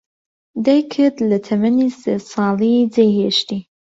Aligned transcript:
دایکت 0.65 1.15
لە 1.29 1.37
تەمەنی 1.45 1.89
سێ 1.99 2.13
ساڵی 2.31 2.77
جێی 2.93 3.11
هێشتی. 3.19 3.59